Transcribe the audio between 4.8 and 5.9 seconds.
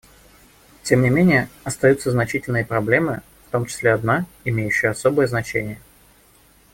особое значение.